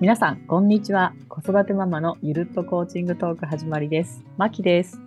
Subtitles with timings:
[0.00, 1.12] 皆さん、こんにちは。
[1.28, 4.24] 子育てママのゆるっとコーチングトーク始まりです。
[4.38, 4.98] まきです。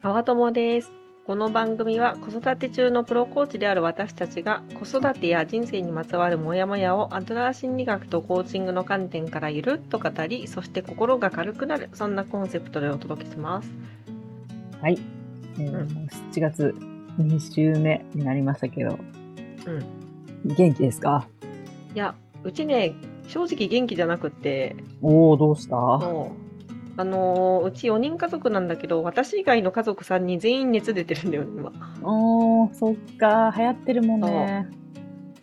[0.00, 0.90] 川友です。
[1.26, 13.70] この番組は子育て中のプロコーチである私たちが子育てや人生にまつわるモヤモヤをアドラー心理学とコーチングの観点からゆるっと語り、そして心が軽くなる、そんなコンセプトでお届けします。
[14.80, 14.98] はい。
[15.58, 16.74] えーうん7月
[17.18, 18.98] 2週目になりましたけど、
[19.66, 20.54] うん。
[20.54, 21.28] 元気ですか？
[21.94, 22.94] いや、うちね、
[23.28, 25.76] 正直元気じゃなくって、おー、どうした？
[26.98, 31.72] あのーうち4人家族なんだけど、私以外の家族3人全員熱出てるんだよね、今。
[32.02, 33.52] おー、そっか。
[33.56, 34.68] 流行ってるもんね。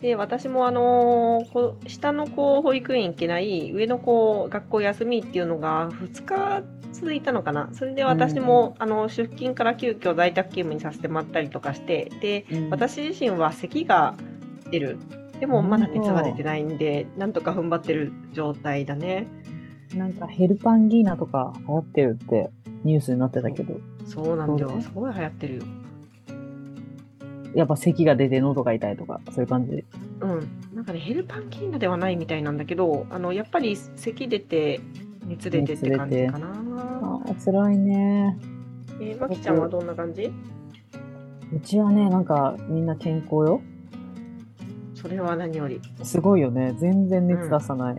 [0.00, 6.62] で私もあのーこ下の子保育園行けない上の子学校休みっていうのが2日
[6.92, 7.70] 続いたのかな。
[7.72, 12.70] それで私も、あの出勤から急遽在宅勤務にさせてもらったりとかしてでうん。
[12.70, 14.14] 私自身は咳が
[14.70, 14.98] 出る
[15.40, 19.26] でもまだ熱が出てないんでなんとか踏ん張ってる状態だね。
[19.94, 22.50] なんかヘルパンギーナとか流行ってるって
[22.82, 23.74] ニュースになってたけど、
[24.06, 24.80] そうなんだよ。
[24.80, 25.62] すごい流行ってるよ。
[27.54, 29.84] やっぱ咳が出て喉が痛いとか、そういう感じ？
[30.20, 30.48] うん。
[30.74, 34.80] なんかねヘルパンキーナではないみたいなんだけどあのやっぱり咳出て
[35.26, 36.48] 熱出てって感じかな。
[36.48, 38.36] あー、辛いね。
[39.00, 40.32] えー、まきちゃんはどんな感じ？
[41.52, 43.62] うちはね、なんかみんな健康よ。
[45.04, 45.82] それは何より。
[46.02, 46.74] すごいよね。
[46.78, 47.96] 全然熱出さない。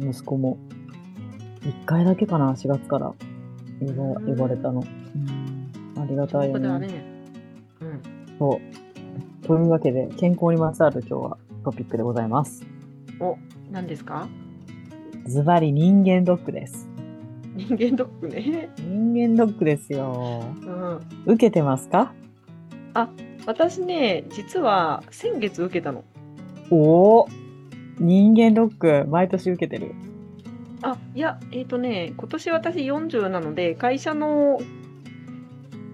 [0.00, 0.56] 息子も。
[1.60, 3.12] 一回だけかな、4月から。
[3.82, 4.80] 言わうん言われたの。
[4.80, 4.84] う
[5.18, 6.68] んありがたいよね。
[6.68, 7.04] そうだね。
[7.82, 8.02] うん。
[8.38, 8.60] そ
[9.42, 9.46] う。
[9.46, 12.64] というわけで、健康にまつわる今日はトピックでございます。
[13.20, 13.36] お、
[13.70, 14.26] 何ですか？
[15.26, 16.88] ズバリ人間ドックです。
[17.54, 18.70] 人間ドックね。
[18.78, 20.42] 人間ドックですよ。
[20.62, 21.00] うん。
[21.26, 22.14] 受けてますか？
[23.44, 26.04] 私ね、実は先月受けたの。
[26.70, 27.28] おお
[27.98, 29.94] 人間ドック、毎年受けてる。
[30.82, 34.58] あ、いや、えっ、とね、今年私40なので、会社の、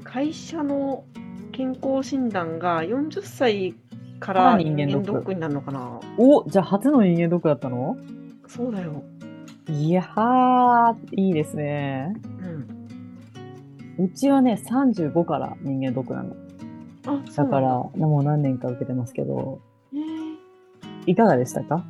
[0.04, 1.04] 会社の
[1.52, 3.74] 健康診断が40歳
[4.20, 7.96] かからら人間ドックになるのかなおじゃあ初の人間ドックだったの？
[8.46, 9.02] そうだよ。
[9.68, 12.14] いやー、いいですね。
[13.98, 14.04] うん。
[14.06, 16.34] うちはね、35から人間ドックなの。
[17.06, 19.67] あ、だから、もう何年か受けてますけど、えー
[21.06, 21.84] いかがでしたか？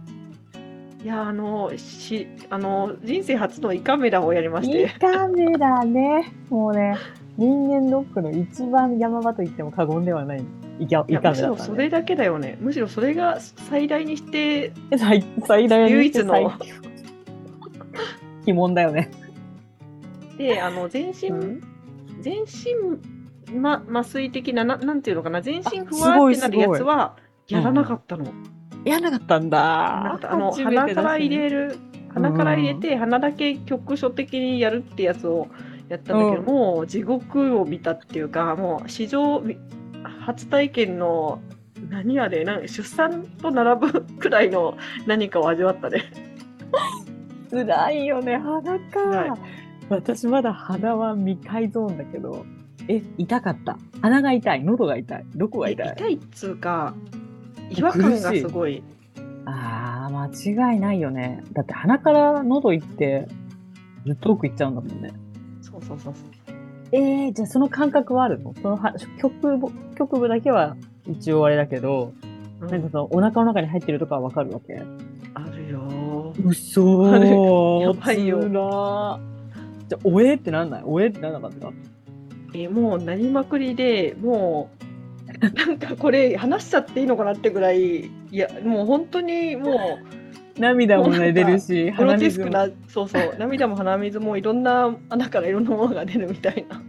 [1.04, 4.82] いや、あの、し、あの、人生初の胃カメラをやりまして。
[4.84, 6.32] 胃カメラね。
[6.50, 6.96] もうね、
[7.36, 10.44] 人間ドックの一番山場と言っても過言ではない
[10.80, 11.46] 胃カ胃いやむしカメラだ、ね。
[11.46, 12.58] ろそれだけだよね。
[12.60, 16.44] むしろそれが最大にして、最最大に唯一の最
[18.44, 19.10] 鬼門だよね。
[20.36, 21.60] で、あの、全身、うん
[22.20, 28.24] 全身、ま、麻酔的な、ななんていうのかな、全身ふあすごいわってなるやつは、やらなかったの。
[28.84, 30.12] やらなかったんだ。
[30.30, 31.76] あの、鼻から入れる、
[32.14, 35.48] 鼻から入れて、鼻だけ局所的にやるってやつを
[35.88, 39.42] やったんだけど、うんもう地獄を見たっていうか、もう史上
[40.24, 41.40] 初体験の、
[41.90, 46.04] 何あれ、なん出産と並ぶくらいの何かを味わったね。
[47.50, 49.00] 辛いよね、鼻か。
[49.00, 49.30] はい
[49.90, 52.44] 私まだ鼻は未開ゾーンだけど、
[52.88, 53.78] え、痛かった？
[54.02, 55.92] 鼻が痛い、喉が痛い、どこがえ痛い？
[55.96, 56.94] 痛いっつうか、
[57.70, 58.82] 違和感がすごい。
[59.46, 61.42] あー、間違いないよね。
[61.52, 63.28] だって鼻から喉行って、
[64.06, 65.12] ずっと奥行っちゃうんだもんね。
[65.62, 66.20] そうそうそうそ
[66.52, 66.56] う。
[66.92, 68.54] えー、じゃあその感覚はあるの？
[68.62, 70.76] そのは局部、局部だけは
[71.06, 72.12] 一応あれだけど、
[72.60, 74.82] うんなんかそのお腹の中に入ってるとかはわかるわけ？
[75.34, 76.34] あるよ。
[76.44, 77.80] うそー。
[77.80, 80.82] やばいよじゃあ、おえってなんない？
[80.84, 81.70] おえってなんなかった？
[82.54, 84.77] えもうなりまくりでもう
[85.54, 89.98] なんかこれ話しちゃっていいのかなってぐらいいやもう本当にも
[90.58, 92.50] 涙もね、出るし、うグロテスクも。
[92.50, 96.82] なそうそう涙も鼻水もいろんな穴からいろんなものが出るみたいな。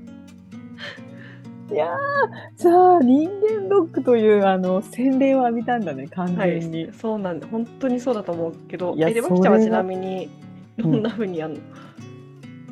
[1.72, 6.82] いやー、さあ、人間ドックという、あの、洗礼を浴びたんだね、完は全に。
[6.82, 10.30] い、そうなんで本当にそうだと思うけどいやえでまきちゃんはちなみに
[10.78, 11.60] どんな風にやるの、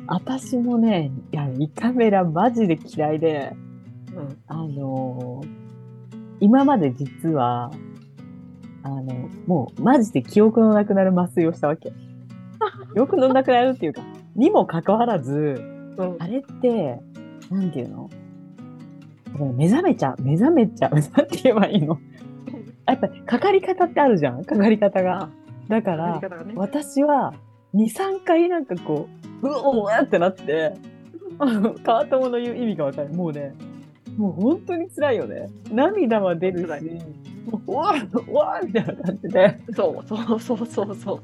[0.08, 3.67] 私もね、いや、胃カメラマジで嫌いで、うん
[4.46, 5.68] あのー
[6.40, 7.70] 今まで実は、
[8.82, 11.92] あの、もう、マジで記憶のなくなる麻酔をしたわけ。
[12.94, 14.02] 記憶のなくなるっていうか、
[14.36, 15.60] にもかかわらず、
[15.96, 17.00] うんあれって、
[17.50, 18.08] なんていうの？
[19.56, 20.94] 目覚めちゃう、目覚めちゃう。
[20.94, 21.98] なんて言えばいいの？
[22.86, 25.28] やっぱり、かかり方ってあるじゃんかかり方が。
[25.68, 27.34] だかやらり、方がね私は、
[27.74, 29.08] 2、3回なんかこ
[29.42, 30.74] う、うおーってなって、
[31.40, 33.08] あの、変わったものの言う意味がわかる。
[33.08, 33.54] もうね、
[34.18, 35.48] もう本当に辛いよね。
[35.70, 36.84] 涙は出る辛し、
[37.46, 41.22] もううわーうわーみたいな感じで、そうそうそうそうそうそう。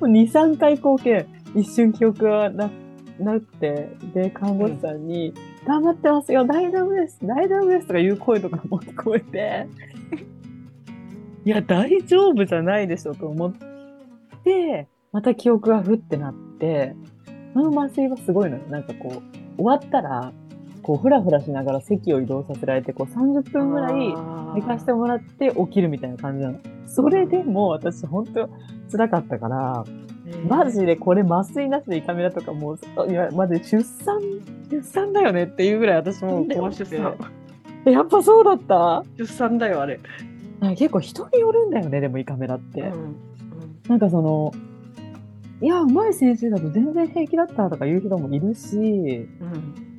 [0.00, 1.26] う2、3回光景、
[1.56, 2.70] 一瞬記憶がな
[3.18, 5.34] なくて、で、看護師さんに、
[5.66, 9.66] 頑張ってますよ、大丈夫です、大丈夫ですとかいう声とかも聞こえて、
[11.44, 13.52] いや、大丈夫じゃないでしょと思っ
[14.44, 16.94] て、また記憶がふってなって、
[17.52, 18.62] その麻酔はすごいのよ。
[18.68, 19.22] なんかこ
[19.56, 20.32] う、終わったら、
[20.84, 23.94] こう、ふらふらしながら席を移動させられて、こう、30分ぐらい
[24.54, 26.58] 寝かしてもらって起きるみたいな感じなの。
[26.86, 28.48] それでも私本当
[28.92, 29.84] 辛かったから、
[30.48, 32.78] マジでこれ麻酔なしで胃カメラとかもう、
[33.10, 34.20] いや、マジで出産、
[34.70, 36.96] 出産だよねっていうぐらい私もで怖くて。
[37.90, 39.04] やっぱそうだった？
[39.18, 40.00] 出産だよ、あれ。
[40.76, 42.80] 結構人によるんだよね、でも胃カメラって。
[42.80, 43.16] うん
[43.88, 44.50] なんかその、
[45.60, 49.93] いや、うまい先生だと全然平気だったとか言う人もいるし、うん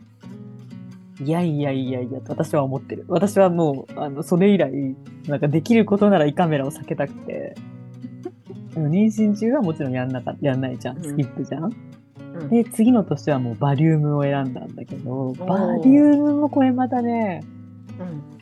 [1.22, 3.06] いやいやいやいやと私は思ってる。
[3.08, 4.96] 私はもう、あの、それ以来、
[5.28, 7.56] なんかできることなら胃カメラを避けたくて、
[8.74, 10.98] 妊娠中はもちろんやんなかやんないじゃん。
[10.98, 11.64] うんスキップじゃん。
[11.64, 17.44] うんで、次の年はもうバリウムを選んだんだけど、ーバリウムもこれまたね、
[18.00, 18.36] うん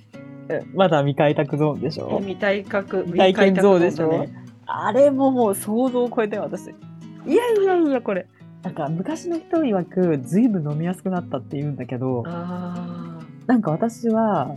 [0.49, 4.25] えまだ未開拓ゾーンでしえょ未体覚未体験ゾーンでしょ
[4.65, 6.69] あれももう想像を超えたよ、私。
[6.69, 8.25] いやいやいや、これ。
[8.63, 14.55] なんか昔の人曰く、ずいぶん飲みやすくなったって言うんだけど、あなんか私は、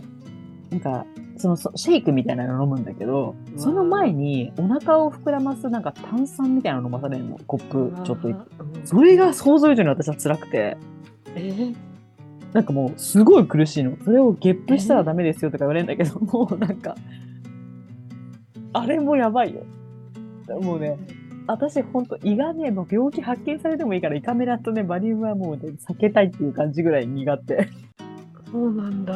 [0.69, 1.05] なんか、
[1.37, 8.27] そのそシェイクみたいなの飲むんだけど、その前にお腹を膨らますなんか炭酸みたいなの飲まされるの、コップあちょっと。
[8.29, 8.37] うん
[8.85, 10.77] それが想像以上に私は辛くて、
[11.35, 11.75] えー？
[12.53, 13.97] なんかもうすごい苦しいの。
[14.05, 16.95] それをゲップしたらダメですよとか言われるんだけど、もうなんか、
[18.71, 19.63] あれもやばいよ。
[20.61, 20.97] もうね、
[21.47, 27.69] 私ほんと胃がね、もう病気発見されてもいいから胃カメラとね、バリウムはもう、ね、避けたいっていう感じぐらい苦手。
[28.51, 29.13] そうなんだ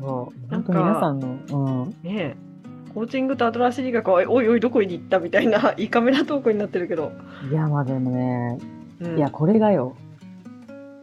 [0.00, 1.90] そうなんか本当皆さんの、うん。
[2.02, 2.36] ねえ
[2.94, 7.12] コーチングとアトラス理学はおいおいどこに行ったみたいな胃カメラトークになってるけど、
[7.50, 8.58] いや、まあでもね、
[9.00, 9.96] うん、いや、これがよ。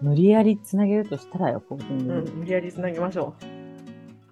[0.01, 2.13] 無理やりつなげるとしたらよ、コーチング。
[2.13, 3.33] うん、無理やりつなぎましょ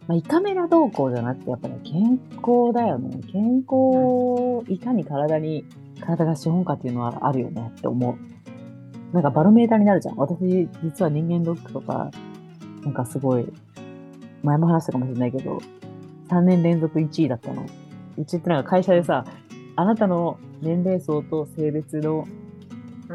[0.07, 3.21] まあ、胃カメラ動向じゃなくて、やっぱり健康だよね。
[3.31, 5.65] 健康をいかに体に、
[6.05, 9.13] 体が資本かっていうのはあるよねって思う。
[9.13, 10.15] なんかバロメーターになるじゃん。
[10.17, 12.11] 私、実は人間ドックとか、
[12.83, 13.51] なんかすごい、
[14.43, 15.59] 前も話したかもしれないけど、
[16.29, 17.65] 3年連続1位だったの。
[18.17, 19.25] うちってなんか会社でさ、
[19.75, 22.29] あなたの年齢層と性別のう。
[22.29, 22.45] うん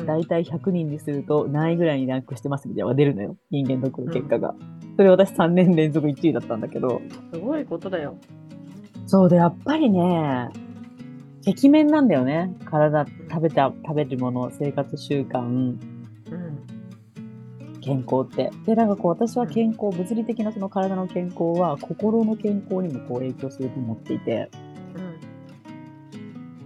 [0.06, 3.36] 大体100人にすると何位ぐらいにランクしてますみたいなのが出るのよ。
[3.50, 4.54] 人間ドックの結果が。
[4.96, 7.00] それ私3年連続1位だったんだけど。
[7.32, 8.16] すごいことだよ。
[9.06, 10.48] そうで、やっぱりね、
[11.46, 12.54] 赤面なんだよね。
[12.64, 15.78] 体、食べた、食べるもの、生活習慣、うん。
[17.80, 18.50] 健康って。
[18.66, 24.48] で、なんかこう、私は健康、物理的なその体の健康は、心の健康にもこう影響すると思っていて、やっ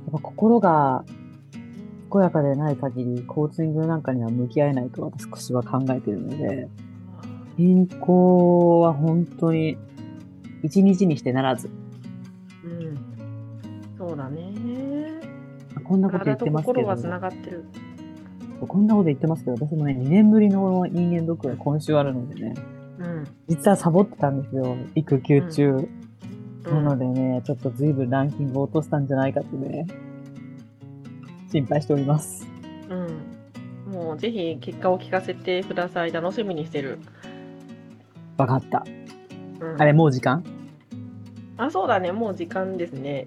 [0.06, 0.12] うん。
[0.12, 1.04] ぱ心が
[2.12, 6.68] 健やかでない限り、コーチングなんかには向き合えないと私は考えているので、
[7.56, 8.00] 健康
[8.82, 9.76] は本当に
[10.64, 11.70] 一日にしてならず。
[13.98, 14.08] うん。
[14.08, 14.54] そうだね。
[15.84, 17.64] こんなこと言ってますけど心は、つながってる。
[18.60, 22.54] こんなこと言ってますけど、私もね、2年ぶりの人間ドックが今週あるのでね、
[22.98, 23.24] うん。
[23.48, 25.70] 実はサボってたんですよ、育休中。
[25.70, 25.88] うん
[26.64, 29.86] なのでね、ちょっと随分ランキングを落としたんじゃないかってね、
[31.52, 32.46] 心配しております。
[32.88, 33.92] うん。
[33.92, 36.12] もうぜひ結果を聞かせてください。
[36.12, 37.00] 楽しみにしてる。
[38.38, 38.82] わかった。
[39.60, 40.42] うん、あれ、もう時間？
[41.58, 42.12] あ、そうだね。
[42.12, 43.26] もう時間ですね。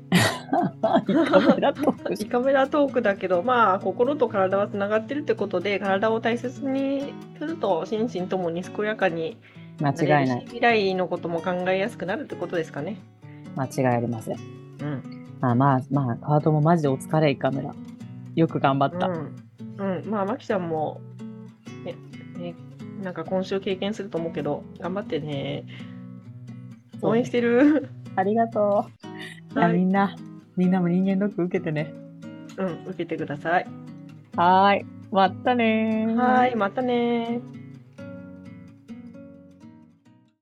[1.08, 9.38] いいカメラトークだけど、まあ、心と体はつながってるってことで、体を大切にすると、心身ともに健やかに
[9.82, 10.42] 間違いない。
[10.46, 12.98] 未来のことも考えやすくなるってことですかね。
[13.56, 14.38] 間違いありません。
[14.82, 15.28] うん。
[15.40, 17.76] まあまあ、まあ、カートもマジでお疲れ、カメラ。
[18.36, 19.08] よく頑張った。
[19.08, 19.36] うん。
[19.78, 20.10] うん。
[20.10, 21.02] まあ、マキちゃんも、
[21.84, 21.96] ね、
[22.40, 22.56] ね、
[23.04, 25.66] なんか今週経験すると思うけど、頑張ってね。
[27.02, 27.90] 応援してる。
[28.16, 28.88] ありがと
[29.56, 29.74] う。
[29.74, 30.16] みんな、
[30.58, 31.94] みんなも人間ドック受けてね。
[32.58, 33.68] うん、受けてください。
[34.36, 34.86] はーい。
[35.12, 36.16] またねー。
[36.16, 37.57] はい、またねー。